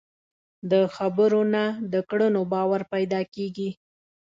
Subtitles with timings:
[0.71, 3.69] د خبرو نه، د کړنو باور پیدا کېږي.